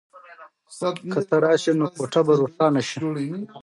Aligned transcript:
که 1.11 1.19
ته 1.27 1.35
راشې 1.43 1.71
نو 1.79 1.85
کوټه 1.95 2.21
به 2.27 2.33
روښانه 2.41 2.81
شي. 2.89 2.97